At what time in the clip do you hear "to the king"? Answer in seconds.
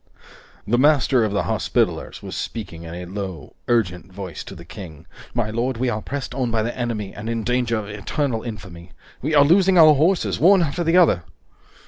4.45-5.05